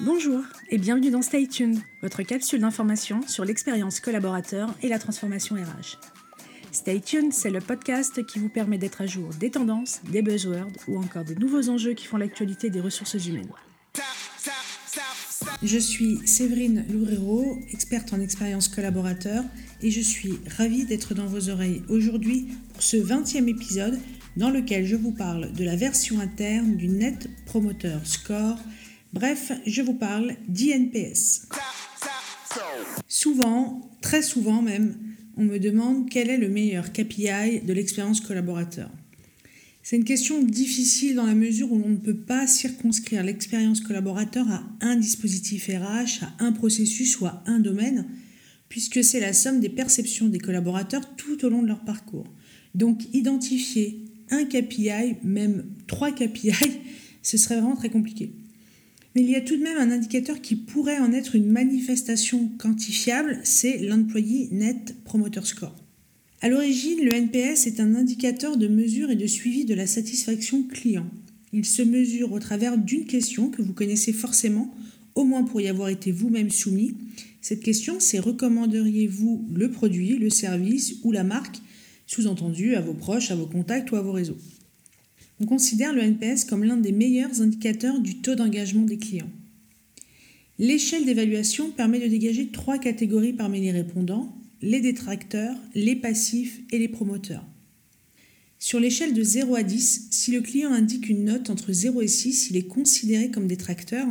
Bonjour 0.00 0.44
et 0.70 0.78
bienvenue 0.78 1.10
dans 1.10 1.22
Stay 1.22 1.48
Tuned, 1.48 1.76
votre 2.02 2.22
capsule 2.22 2.60
d'information 2.60 3.20
sur 3.26 3.44
l'expérience 3.44 3.98
collaborateur 3.98 4.72
et 4.80 4.88
la 4.88 5.00
transformation 5.00 5.56
RH. 5.56 5.98
Stay 6.70 7.00
Tuned, 7.00 7.32
c'est 7.32 7.50
le 7.50 7.60
podcast 7.60 8.24
qui 8.24 8.38
vous 8.38 8.48
permet 8.48 8.78
d'être 8.78 9.00
à 9.00 9.06
jour 9.06 9.30
des 9.40 9.50
tendances, 9.50 10.00
des 10.08 10.22
buzzwords 10.22 10.70
ou 10.86 10.98
encore 10.98 11.24
des 11.24 11.34
nouveaux 11.34 11.68
enjeux 11.68 11.94
qui 11.94 12.06
font 12.06 12.16
l'actualité 12.16 12.70
des 12.70 12.80
ressources 12.80 13.26
humaines. 13.26 13.50
Je 15.64 15.78
suis 15.78 16.24
Séverine 16.28 16.86
Loureiro, 16.88 17.58
experte 17.72 18.12
en 18.12 18.20
expérience 18.20 18.68
collaborateur, 18.68 19.42
et 19.82 19.90
je 19.90 20.00
suis 20.00 20.34
ravie 20.56 20.84
d'être 20.84 21.14
dans 21.14 21.26
vos 21.26 21.48
oreilles 21.48 21.82
aujourd'hui 21.88 22.46
pour 22.72 22.84
ce 22.84 22.96
20e 22.96 23.48
épisode 23.48 23.98
dans 24.36 24.50
lequel 24.50 24.86
je 24.86 24.94
vous 24.94 25.10
parle 25.10 25.52
de 25.52 25.64
la 25.64 25.74
version 25.74 26.20
interne 26.20 26.76
du 26.76 26.86
Net 26.86 27.28
Promoter 27.46 27.98
Score. 28.04 28.58
Bref, 29.12 29.52
je 29.66 29.82
vous 29.82 29.94
parle 29.94 30.36
d'INPS. 30.48 31.48
Souvent, 33.08 33.90
très 34.02 34.22
souvent 34.22 34.60
même, 34.60 34.96
on 35.36 35.44
me 35.44 35.58
demande 35.58 36.10
quel 36.10 36.30
est 36.30 36.36
le 36.36 36.48
meilleur 36.48 36.92
KPI 36.92 37.60
de 37.64 37.72
l'expérience 37.72 38.20
collaborateur. 38.20 38.90
C'est 39.82 39.96
une 39.96 40.04
question 40.04 40.42
difficile 40.42 41.14
dans 41.14 41.24
la 41.24 41.34
mesure 41.34 41.72
où 41.72 41.78
l'on 41.78 41.88
ne 41.88 41.96
peut 41.96 42.18
pas 42.18 42.46
circonscrire 42.46 43.24
l'expérience 43.24 43.80
collaborateur 43.80 44.46
à 44.50 44.62
un 44.82 44.96
dispositif 44.96 45.68
RH, 45.68 46.24
à 46.24 46.44
un 46.44 46.52
processus 46.52 47.18
ou 47.20 47.26
à 47.26 47.42
un 47.46 47.58
domaine, 47.58 48.06
puisque 48.68 49.02
c'est 49.02 49.20
la 49.20 49.32
somme 49.32 49.60
des 49.60 49.70
perceptions 49.70 50.26
des 50.26 50.38
collaborateurs 50.38 51.16
tout 51.16 51.42
au 51.46 51.48
long 51.48 51.62
de 51.62 51.68
leur 51.68 51.84
parcours. 51.84 52.26
Donc 52.74 53.02
identifier 53.14 54.04
un 54.30 54.44
KPI, 54.44 55.16
même 55.22 55.64
trois 55.86 56.12
KPI, 56.12 56.52
ce 57.22 57.38
serait 57.38 57.54
vraiment 57.56 57.76
très 57.76 57.88
compliqué. 57.88 58.34
Mais 59.14 59.22
il 59.22 59.30
y 59.30 59.36
a 59.36 59.40
tout 59.40 59.56
de 59.56 59.62
même 59.62 59.78
un 59.78 59.90
indicateur 59.90 60.40
qui 60.40 60.56
pourrait 60.56 60.98
en 60.98 61.12
être 61.12 61.34
une 61.34 61.50
manifestation 61.50 62.50
quantifiable, 62.58 63.40
c'est 63.42 63.78
l'Employee 63.78 64.48
Net 64.52 64.94
Promoter 65.04 65.44
Score. 65.44 65.74
À 66.40 66.48
l'origine, 66.48 67.00
le 67.02 67.14
NPS 67.14 67.66
est 67.66 67.80
un 67.80 67.96
indicateur 67.96 68.56
de 68.56 68.68
mesure 68.68 69.10
et 69.10 69.16
de 69.16 69.26
suivi 69.26 69.64
de 69.64 69.74
la 69.74 69.86
satisfaction 69.86 70.62
client. 70.62 71.10
Il 71.52 71.64
se 71.64 71.82
mesure 71.82 72.32
au 72.32 72.38
travers 72.38 72.78
d'une 72.78 73.06
question 73.06 73.50
que 73.50 73.62
vous 73.62 73.72
connaissez 73.72 74.12
forcément, 74.12 74.72
au 75.14 75.24
moins 75.24 75.42
pour 75.42 75.60
y 75.60 75.66
avoir 75.66 75.88
été 75.88 76.12
vous-même 76.12 76.50
soumis. 76.50 76.94
Cette 77.40 77.62
question, 77.62 77.98
c'est 77.98 78.20
recommanderiez-vous 78.20 79.48
le 79.52 79.70
produit, 79.70 80.16
le 80.16 80.30
service 80.30 80.96
ou 81.02 81.10
la 81.10 81.24
marque, 81.24 81.58
sous-entendu 82.06 82.74
à 82.76 82.80
vos 82.80 82.94
proches, 82.94 83.30
à 83.30 83.34
vos 83.34 83.46
contacts 83.46 83.90
ou 83.90 83.96
à 83.96 84.02
vos 84.02 84.12
réseaux? 84.12 84.38
On 85.40 85.46
considère 85.46 85.92
le 85.92 86.02
NPS 86.02 86.44
comme 86.44 86.64
l'un 86.64 86.76
des 86.76 86.92
meilleurs 86.92 87.40
indicateurs 87.40 88.00
du 88.00 88.16
taux 88.16 88.34
d'engagement 88.34 88.84
des 88.84 88.98
clients. 88.98 89.30
L'échelle 90.58 91.04
d'évaluation 91.04 91.70
permet 91.70 92.00
de 92.00 92.08
dégager 92.08 92.48
trois 92.48 92.78
catégories 92.78 93.32
parmi 93.32 93.60
les 93.60 93.70
répondants, 93.70 94.36
les 94.60 94.80
détracteurs, 94.80 95.56
les 95.74 95.94
passifs 95.94 96.60
et 96.72 96.78
les 96.78 96.88
promoteurs. 96.88 97.46
Sur 98.58 98.80
l'échelle 98.80 99.14
de 99.14 99.22
0 99.22 99.54
à 99.54 99.62
10, 99.62 100.08
si 100.10 100.32
le 100.32 100.40
client 100.40 100.72
indique 100.72 101.08
une 101.08 101.26
note 101.26 101.48
entre 101.48 101.72
0 101.72 102.02
et 102.02 102.08
6, 102.08 102.50
il 102.50 102.56
est 102.56 102.66
considéré 102.66 103.30
comme 103.30 103.46
détracteur. 103.46 104.08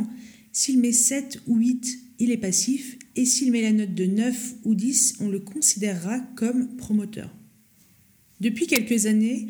S'il 0.52 0.78
met 0.78 0.92
7 0.92 1.42
ou 1.46 1.56
8, 1.56 1.98
il 2.18 2.30
est 2.30 2.38
passif. 2.38 2.96
Et 3.14 3.26
s'il 3.26 3.52
met 3.52 3.60
la 3.60 3.72
note 3.72 3.94
de 3.94 4.06
9 4.06 4.54
ou 4.64 4.74
10, 4.74 5.16
on 5.20 5.28
le 5.28 5.40
considérera 5.40 6.20
comme 6.34 6.76
promoteur. 6.76 7.30
Depuis 8.40 8.66
quelques 8.66 9.04
années, 9.04 9.48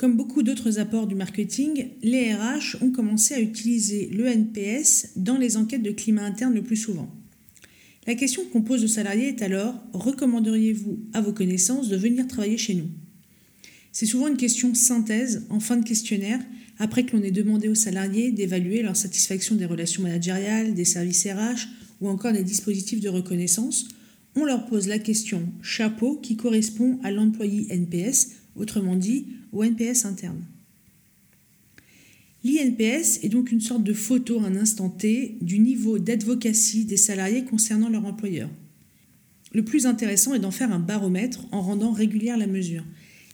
comme 0.00 0.16
beaucoup 0.16 0.42
d'autres 0.42 0.78
apports 0.78 1.06
du 1.06 1.14
marketing, 1.14 1.88
les 2.02 2.32
RH 2.32 2.78
ont 2.80 2.90
commencé 2.90 3.34
à 3.34 3.40
utiliser 3.40 4.06
le 4.06 4.28
NPS 4.28 5.10
dans 5.16 5.36
les 5.36 5.58
enquêtes 5.58 5.82
de 5.82 5.90
climat 5.90 6.24
interne 6.24 6.54
le 6.54 6.62
plus 6.62 6.78
souvent. 6.78 7.14
La 8.06 8.14
question 8.14 8.42
qu'on 8.46 8.62
pose 8.62 8.82
aux 8.82 8.88
salariés 8.88 9.28
est 9.28 9.42
alors 9.42 9.74
recommanderiez-vous 9.92 11.00
à 11.12 11.20
vos 11.20 11.34
connaissances 11.34 11.90
de 11.90 11.98
venir 11.98 12.26
travailler 12.26 12.56
chez 12.56 12.76
nous? 12.76 12.88
C'est 13.92 14.06
souvent 14.06 14.28
une 14.28 14.38
question 14.38 14.72
synthèse 14.72 15.44
en 15.50 15.60
fin 15.60 15.76
de 15.76 15.84
questionnaire 15.84 16.40
après 16.78 17.04
que 17.04 17.14
l'on 17.14 17.22
ait 17.22 17.30
demandé 17.30 17.68
aux 17.68 17.74
salariés 17.74 18.32
d'évaluer 18.32 18.80
leur 18.80 18.96
satisfaction 18.96 19.54
des 19.54 19.66
relations 19.66 20.02
managériales, 20.02 20.72
des 20.72 20.86
services 20.86 21.26
RH 21.26 21.68
ou 22.00 22.08
encore 22.08 22.32
des 22.32 22.42
dispositifs 22.42 23.00
de 23.00 23.10
reconnaissance. 23.10 23.86
On 24.34 24.46
leur 24.46 24.64
pose 24.64 24.88
la 24.88 24.98
question 24.98 25.46
chapeau 25.60 26.16
qui 26.16 26.38
correspond 26.38 26.98
à 27.02 27.10
l'employé 27.10 27.66
NPS, 27.68 28.30
autrement 28.56 28.96
dit 28.96 29.26
au 29.52 29.64
NPS 29.64 30.04
interne. 30.04 30.42
L'INPS 32.42 33.20
est 33.22 33.28
donc 33.28 33.52
une 33.52 33.60
sorte 33.60 33.84
de 33.84 33.92
photo 33.92 34.40
à 34.40 34.46
un 34.46 34.56
instant 34.56 34.88
T 34.88 35.36
du 35.42 35.58
niveau 35.58 35.98
d'advocacy 35.98 36.86
des 36.86 36.96
salariés 36.96 37.44
concernant 37.44 37.90
leur 37.90 38.06
employeur. 38.06 38.48
Le 39.52 39.64
plus 39.64 39.86
intéressant 39.86 40.32
est 40.32 40.38
d'en 40.38 40.50
faire 40.50 40.72
un 40.72 40.78
baromètre 40.78 41.44
en 41.52 41.60
rendant 41.60 41.92
régulière 41.92 42.38
la 42.38 42.46
mesure. 42.46 42.84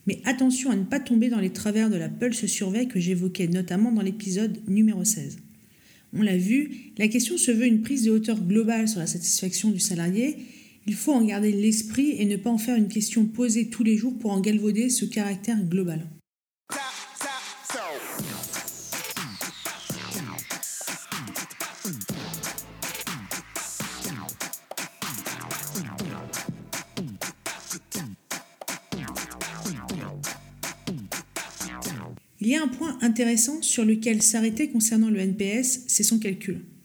Mais 0.06 0.20
attention 0.24 0.70
à 0.70 0.76
ne 0.76 0.84
pas 0.84 1.00
tomber 1.00 1.28
dans 1.28 1.40
les 1.40 1.50
travers 1.50 1.90
de 1.90 1.96
la 1.96 2.08
pulse 2.08 2.46
surveille 2.46 2.88
que 2.88 3.00
j'évoquais 3.00 3.48
notamment 3.48 3.92
dans 3.92 4.02
l'épisode 4.02 4.58
numéro 4.66 5.04
16. 5.04 5.38
On 6.12 6.22
l'a 6.22 6.36
vu, 6.36 6.92
la 6.96 7.08
question 7.08 7.36
se 7.36 7.50
veut 7.50 7.66
une 7.66 7.82
prise 7.82 8.04
de 8.04 8.10
hauteur 8.10 8.40
globale 8.40 8.88
sur 8.88 9.00
la 9.00 9.06
satisfaction 9.06 9.70
du 9.70 9.80
salarié. 9.80 10.36
Il 10.88 10.94
faut 10.94 11.12
en 11.12 11.24
garder 11.24 11.50
l'esprit 11.50 12.12
et 12.18 12.24
ne 12.26 12.36
pas 12.36 12.50
en 12.50 12.58
faire 12.58 12.76
une 12.76 12.86
question 12.86 13.26
posée 13.26 13.70
tous 13.70 13.82
les 13.82 13.96
jours 13.96 14.16
pour 14.18 14.30
en 14.30 14.40
galvauder 14.40 14.88
ce 14.88 15.04
caractère 15.04 15.60
global. 15.64 16.08
Il 32.40 32.48
y 32.48 32.54
a 32.54 32.62
un 32.62 32.68
point 32.68 32.96
intéressant 33.02 33.60
sur 33.60 33.84
lequel 33.84 34.22
s'arrêter 34.22 34.68
concernant 34.68 35.10
le 35.10 35.18
NPS, 35.18 35.80
c'est 35.88 36.04
son 36.04 36.20
calcul. 36.20 36.75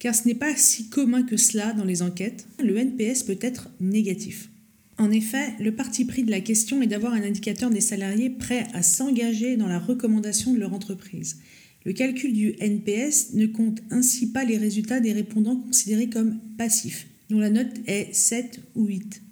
Car 0.00 0.16
ce 0.16 0.26
n'est 0.26 0.34
pas 0.34 0.56
si 0.56 0.88
commun 0.88 1.22
que 1.22 1.36
cela 1.36 1.72
dans 1.72 1.84
les 1.84 2.02
enquêtes, 2.02 2.48
le 2.60 2.76
NPS 2.76 3.22
peut 3.22 3.38
être 3.40 3.70
négatif. 3.78 4.50
En 4.98 5.12
effet, 5.12 5.54
le 5.60 5.72
parti 5.76 6.04
pris 6.04 6.24
de 6.24 6.30
la 6.32 6.40
question 6.40 6.82
est 6.82 6.88
d'avoir 6.88 7.12
un 7.12 7.22
indicateur 7.22 7.70
des 7.70 7.80
salariés 7.80 8.30
prêts 8.30 8.66
à 8.74 8.82
s'engager 8.82 9.56
dans 9.56 9.68
la 9.68 9.78
recommandation 9.78 10.52
de 10.52 10.58
leur 10.58 10.74
entreprise. 10.74 11.38
Le 11.84 11.92
calcul 11.92 12.32
du 12.32 12.56
NPS 12.58 13.34
ne 13.34 13.46
compte 13.46 13.80
ainsi 13.90 14.32
pas 14.32 14.44
les 14.44 14.58
résultats 14.58 14.98
des 14.98 15.12
répondants 15.12 15.56
considérés 15.56 16.08
comme 16.08 16.40
passifs, 16.58 17.06
dont 17.30 17.38
la 17.38 17.50
note 17.50 17.78
est 17.86 18.12
7 18.12 18.60
ou 18.74 18.86
8 18.86 19.22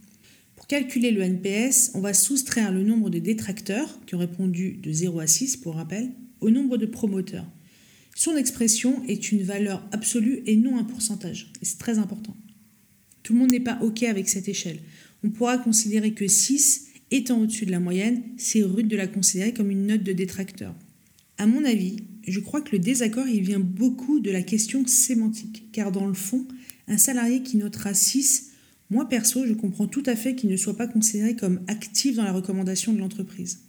calculer 0.68 1.10
le 1.10 1.22
NPS, 1.22 1.92
on 1.94 2.00
va 2.00 2.12
soustraire 2.12 2.72
le 2.72 2.84
nombre 2.84 3.08
de 3.08 3.18
détracteurs, 3.18 3.98
qui 4.06 4.14
ont 4.14 4.18
répondu 4.18 4.72
de 4.72 4.92
0 4.92 5.18
à 5.18 5.26
6 5.26 5.56
pour 5.56 5.74
rappel, 5.76 6.10
au 6.40 6.50
nombre 6.50 6.76
de 6.76 6.86
promoteurs. 6.86 7.46
Son 8.18 8.36
expression 8.36 9.00
est 9.06 9.30
une 9.30 9.44
valeur 9.44 9.86
absolue 9.92 10.42
et 10.44 10.56
non 10.56 10.76
un 10.76 10.82
pourcentage. 10.82 11.52
C'est 11.62 11.78
très 11.78 11.98
important. 11.98 12.36
Tout 13.22 13.32
le 13.32 13.38
monde 13.38 13.52
n'est 13.52 13.60
pas 13.60 13.78
OK 13.80 14.02
avec 14.02 14.28
cette 14.28 14.48
échelle. 14.48 14.80
On 15.22 15.30
pourra 15.30 15.56
considérer 15.56 16.12
que 16.12 16.26
6, 16.26 16.88
étant 17.12 17.40
au-dessus 17.40 17.64
de 17.64 17.70
la 17.70 17.78
moyenne, 17.78 18.20
c'est 18.36 18.64
rude 18.64 18.88
de 18.88 18.96
la 18.96 19.06
considérer 19.06 19.54
comme 19.54 19.70
une 19.70 19.86
note 19.86 20.02
de 20.02 20.12
détracteur. 20.12 20.74
À 21.36 21.46
mon 21.46 21.64
avis, 21.64 21.98
je 22.26 22.40
crois 22.40 22.60
que 22.60 22.72
le 22.72 22.80
désaccord 22.80 23.28
il 23.28 23.42
vient 23.42 23.60
beaucoup 23.60 24.18
de 24.18 24.32
la 24.32 24.42
question 24.42 24.84
sémantique, 24.84 25.70
car 25.70 25.92
dans 25.92 26.08
le 26.08 26.14
fond, 26.14 26.44
un 26.88 26.98
salarié 26.98 27.44
qui 27.44 27.56
notera 27.56 27.94
6 27.94 28.46
moi, 28.90 29.06
perso, 29.06 29.46
je 29.46 29.52
comprends 29.52 29.86
tout 29.86 30.02
à 30.06 30.16
fait 30.16 30.34
qu'il 30.34 30.48
ne 30.48 30.56
soit 30.56 30.76
pas 30.76 30.86
considéré 30.86 31.36
comme 31.36 31.60
actif 31.66 32.16
dans 32.16 32.24
la 32.24 32.32
recommandation 32.32 32.94
de 32.94 32.98
l'entreprise. 32.98 33.60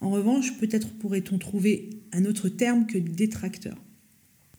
En 0.00 0.10
revanche, 0.10 0.56
peut-être 0.58 0.88
pourrait-on 0.88 1.38
trouver 1.38 1.90
un 2.12 2.24
autre 2.24 2.48
terme 2.48 2.86
que 2.86 2.98
détracteur. 2.98 3.76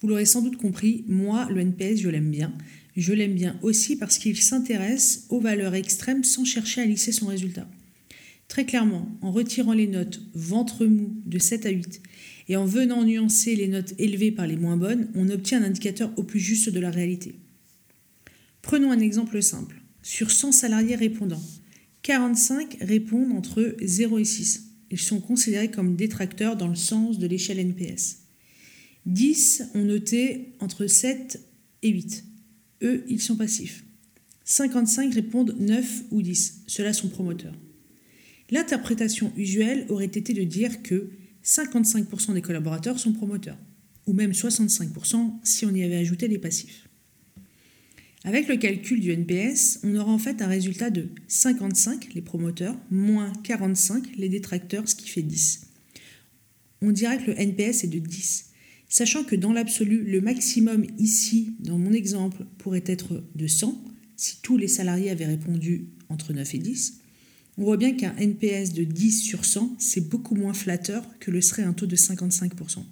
Vous 0.01 0.07
l'aurez 0.07 0.25
sans 0.25 0.41
doute 0.41 0.57
compris, 0.57 1.03
moi, 1.07 1.47
le 1.49 1.61
NPS, 1.61 1.99
je 2.01 2.09
l'aime 2.09 2.29
bien. 2.29 2.53
Je 2.95 3.13
l'aime 3.13 3.35
bien 3.35 3.57
aussi 3.61 3.95
parce 3.95 4.17
qu'il 4.17 4.37
s'intéresse 4.37 5.25
aux 5.29 5.39
valeurs 5.39 5.75
extrêmes 5.75 6.23
sans 6.23 6.45
chercher 6.45 6.81
à 6.81 6.85
lisser 6.85 7.11
son 7.11 7.27
résultat. 7.27 7.67
Très 8.47 8.65
clairement, 8.65 9.09
en 9.21 9.31
retirant 9.31 9.73
les 9.73 9.87
notes 9.87 10.21
ventre 10.33 10.85
mou 10.85 11.21
de 11.25 11.37
7 11.37 11.65
à 11.65 11.69
8 11.69 12.01
et 12.49 12.55
en 12.55 12.65
venant 12.65 13.03
nuancer 13.03 13.55
les 13.55 13.67
notes 13.67 13.93
élevées 13.97 14.31
par 14.31 14.47
les 14.47 14.55
moins 14.55 14.77
bonnes, 14.77 15.09
on 15.15 15.29
obtient 15.29 15.61
un 15.61 15.67
indicateur 15.67 16.11
au 16.17 16.23
plus 16.23 16.39
juste 16.39 16.69
de 16.69 16.79
la 16.79 16.89
réalité. 16.89 17.35
Prenons 18.61 18.91
un 18.91 18.99
exemple 18.99 19.41
simple. 19.41 19.81
Sur 20.01 20.31
100 20.31 20.53
salariés 20.53 20.95
répondants, 20.95 21.43
45 22.03 22.77
répondent 22.81 23.33
entre 23.33 23.75
0 23.81 24.19
et 24.19 24.25
6. 24.25 24.66
Ils 24.91 24.99
sont 24.99 25.19
considérés 25.19 25.71
comme 25.71 25.95
détracteurs 25.95 26.55
dans 26.55 26.67
le 26.67 26.75
sens 26.75 27.19
de 27.19 27.27
l'échelle 27.27 27.59
NPS. 27.59 28.23
10 29.05 29.71
ont 29.75 29.83
noté 29.83 30.53
entre 30.59 30.87
7 30.87 31.41
et 31.83 31.89
8. 31.89 32.25
Eux, 32.83 33.05
ils 33.07 33.21
sont 33.21 33.35
passifs. 33.35 33.83
55 34.43 35.13
répondent 35.13 35.55
9 35.59 36.03
ou 36.11 36.21
10. 36.21 36.63
Ceux-là 36.67 36.93
sont 36.93 37.09
promoteurs. 37.09 37.55
L'interprétation 38.49 39.33
usuelle 39.35 39.85
aurait 39.89 40.05
été 40.05 40.33
de 40.33 40.43
dire 40.43 40.81
que 40.83 41.09
55% 41.43 42.33
des 42.33 42.41
collaborateurs 42.41 42.99
sont 42.99 43.13
promoteurs. 43.13 43.57
ou 44.05 44.13
même 44.13 44.31
65% 44.31 45.33
si 45.43 45.65
on 45.65 45.75
y 45.75 45.83
avait 45.83 45.97
ajouté 45.97 46.29
les 46.29 46.37
passifs. 46.37 46.86
Avec 48.27 48.49
le 48.49 48.57
calcul 48.57 48.99
du 48.99 49.13
NPS, 49.13 49.79
on 49.83 49.95
aura 49.95 50.11
en 50.11 50.17
fait 50.17 50.41
un 50.41 50.47
résultat 50.47 50.89
de 50.89 51.07
55 51.29 52.13
les 52.13 52.21
promoteurs, 52.21 52.75
moins 52.91 53.31
45 53.45 54.17
les 54.17 54.27
détracteurs, 54.27 54.89
ce 54.89 54.97
qui 54.97 55.07
fait 55.07 55.21
10. 55.21 55.61
On 56.81 56.91
dirait 56.91 57.23
que 57.23 57.31
le 57.31 57.39
NPS 57.39 57.85
est 57.85 57.87
de 57.87 57.99
10, 57.99 58.49
sachant 58.89 59.23
que 59.23 59.37
dans 59.37 59.53
l'absolu, 59.53 60.03
le 60.03 60.19
maximum 60.19 60.85
ici, 60.99 61.55
dans 61.61 61.77
mon 61.77 61.93
exemple, 61.93 62.45
pourrait 62.57 62.83
être 62.85 63.23
de 63.35 63.47
100 63.47 63.81
si 64.17 64.41
tous 64.41 64.57
les 64.57 64.67
salariés 64.67 65.09
avaient 65.09 65.25
répondu 65.25 65.87
entre 66.09 66.33
9 66.33 66.53
et 66.53 66.59
10. 66.59 66.99
On 67.57 67.63
voit 67.63 67.77
bien 67.77 67.93
qu'un 67.93 68.13
NPS 68.17 68.73
de 68.73 68.83
10 68.83 69.21
sur 69.21 69.45
100, 69.45 69.77
c'est 69.79 70.09
beaucoup 70.09 70.35
moins 70.35 70.53
flatteur 70.53 71.07
que 71.21 71.31
le 71.31 71.39
serait 71.39 71.63
un 71.63 71.71
taux 71.71 71.87
de 71.87 71.95
55%. 71.95 72.83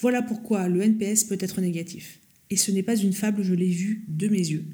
Voilà 0.00 0.22
pourquoi 0.22 0.66
le 0.66 0.80
NPS 0.80 1.24
peut 1.24 1.36
être 1.38 1.60
négatif. 1.60 2.20
Et 2.50 2.56
ce 2.56 2.70
n'est 2.70 2.82
pas 2.82 2.96
une 2.96 3.12
fable, 3.12 3.42
je 3.42 3.54
l'ai 3.54 3.68
vu 3.68 4.04
de 4.08 4.28
mes 4.28 4.38
yeux. 4.38 4.64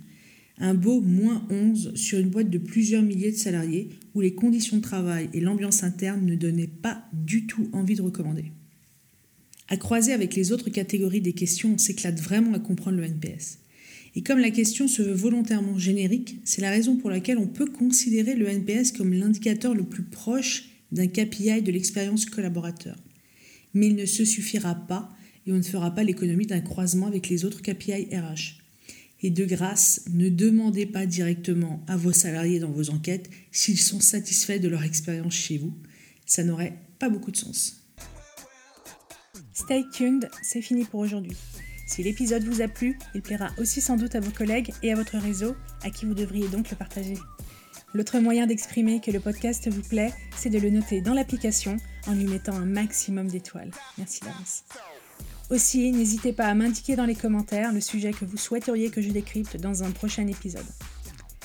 Un 0.59 0.75
beau 0.75 1.01
moins 1.01 1.47
11 1.51 1.95
sur 1.97 2.19
une 2.19 2.29
boîte 2.29 2.51
de 2.51 2.59
plusieurs 2.59 3.03
milliers 3.03 3.33
de 3.33 3.37
salariés 3.37 3.91
où 4.15 4.21
les 4.21 4.35
conditions 4.35 4.77
de 4.77 4.83
travail 4.83 5.29
et 5.33 5.41
l'ambiance 5.41 5.83
interne 5.83 6.25
ne 6.25 6.37
donnaient 6.37 6.69
pas 6.69 7.05
du 7.13 7.47
tout 7.47 7.69
envie 7.73 7.97
de 7.97 8.03
recommander. 8.03 8.53
À 9.69 9.77
croiser 9.77 10.13
avec 10.13 10.37
les 10.37 10.53
autres 10.53 10.71
catégories 10.71 11.21
des 11.21 11.33
questions, 11.33 11.75
on 11.75 11.79
s'éclate 11.79 12.21
vraiment 12.21 12.53
à 12.53 12.61
comprendre 12.61 12.99
le 12.99 13.05
NPS. 13.05 13.59
Et 14.15 14.23
comme 14.23 14.39
la 14.39 14.51
question 14.51 14.87
se 14.87 15.03
veut 15.03 15.15
volontairement 15.15 15.77
générique, 15.77 16.39
c'est 16.45 16.63
la 16.63 16.71
raison 16.71 16.97
pour 16.97 17.11
laquelle 17.11 17.39
on 17.39 17.49
peut 17.49 17.67
considérer 17.67 18.37
le 18.37 18.47
NPS 18.47 18.93
comme 18.93 19.13
l'indicateur 19.13 19.75
le 19.75 19.83
plus 19.83 20.05
proche 20.05 20.67
d'un 20.93 21.09
KPI 21.09 21.63
de 21.63 21.73
l'expérience 21.73 22.27
collaborateur 22.27 22.97
mais 23.75 23.89
il 23.89 23.97
ne 23.97 24.07
se 24.07 24.25
suffira 24.25 24.75
pas 24.75 25.11
et 25.47 25.53
on 25.53 25.57
ne 25.57 25.63
fera 25.63 25.95
pas 25.95 26.05
l'économie 26.05 26.47
d'un 26.47 26.61
croisement 26.61 27.07
avec 27.07 27.29
les 27.29 27.45
autres 27.45 27.63
KPI 27.63 28.09
RH. 28.15 28.61
Et 29.23 29.31
de 29.31 29.45
grâce, 29.45 30.03
ne 30.13 30.29
demandez 30.29 30.87
pas 30.87 31.07
directement 31.07 31.83
à 31.87 31.97
vos 31.97 32.13
salariés 32.13 32.59
dans 32.59 32.71
vos 32.71 32.91
enquêtes 32.91 33.31
s'ils 33.53 33.81
sont 33.81 34.01
satisfaits 34.01 34.59
de 34.59 34.69
leur 34.69 34.83
expérience 34.83 35.35
chez 35.35 35.59
vous. 35.59 35.75
Ça 36.27 36.45
n'aurait 36.45 36.79
pas 36.99 37.09
beaucoup 37.09 37.31
de 37.31 37.37
sens. 37.37 37.85
Stay 39.55 39.85
tuned, 39.93 40.29
c'est 40.43 40.61
fini 40.61 40.85
pour 40.85 41.01
aujourd'hui. 41.01 41.37
Si 41.87 42.03
l'épisode 42.03 42.45
vous 42.45 42.61
a 42.61 42.69
plu, 42.69 42.99
il 43.15 43.23
plaira 43.23 43.51
aussi 43.59 43.81
sans 43.81 43.97
doute 43.97 44.15
à 44.15 44.21
vos 44.21 44.31
collègues 44.31 44.73
et 44.83 44.93
à 44.93 44.97
votre 44.97 45.17
réseau, 45.17 45.55
à 45.83 45.91
qui 45.91 46.07
vous 46.07 46.15
devriez 46.15 46.49
donc 46.49 46.71
le 46.71 46.77
partager. 46.77 47.15
L'autre 47.93 48.19
moyen 48.19 48.47
d'exprimer 48.47 49.01
que 49.01 49.13
le 49.13 49.21
podcast 49.21 49.69
vous 49.69 49.83
plaît, 49.83 50.13
c'est 50.37 50.51
de 50.51 50.59
le 50.59 50.71
noter 50.71 51.01
dans 51.01 51.15
l'application 51.15 51.77
en 52.07 52.15
lui 52.15 52.25
mettant 52.25 52.55
un 52.55 52.67
maximum 52.67 53.29
d'étoiles. 53.29 53.71
Merci 53.97 54.21
d'avance. 54.21 54.65
Aussi, 55.51 55.93
n'hésitez 55.93 56.33
pas 56.33 56.47
à 56.47 56.55
m'indiquer 56.55 56.97
dans 56.97 57.05
les 57.05 57.15
commentaires 57.15 57.73
le 57.73 57.81
sujet 57.81 58.13
que 58.13 58.25
vous 58.25 58.37
souhaiteriez 58.37 58.91
que 58.91 59.03
je 59.03 59.11
décrypte 59.11 59.57
dans 59.57 59.85
un 59.85 59.91
prochain 59.91 60.27
épisode. 60.27 60.67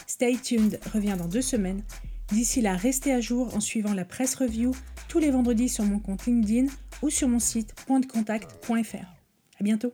Stay 0.08 0.38
tuned 0.38 0.80
revient 0.94 1.16
dans 1.18 1.28
deux 1.28 1.42
semaines. 1.42 1.84
D'ici 2.32 2.62
là, 2.62 2.76
restez 2.76 3.12
à 3.12 3.22
jour 3.22 3.56
en 3.56 3.60
suivant 3.60 3.94
la 3.94 4.06
presse 4.06 4.36
review 4.36 4.74
tous 5.08 5.20
les 5.20 5.32
vendredis 5.32 5.70
sur 5.70 5.84
mon 5.84 6.00
compte 6.00 6.26
LinkedIn 6.26 6.68
ou 7.02 7.10
sur 7.10 7.28
mon 7.28 7.40
site 7.40 7.74
pointdecontact.fr. 7.88 8.96
À 9.60 9.64
bientôt. 9.64 9.94